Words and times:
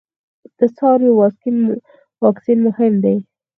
د 0.57 0.59
څارویو 0.75 1.19
واکسین 2.23 2.57
مهم 2.67 2.93
دی 3.03 3.17